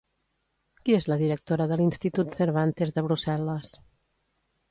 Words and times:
Qui 0.85 0.95
és 0.99 1.07
la 1.11 1.17
directora 1.19 1.67
de 1.71 1.77
l'Institut 1.81 2.33
Cervantes 2.41 2.95
de 2.95 3.05
Brussel·les? 3.09 3.77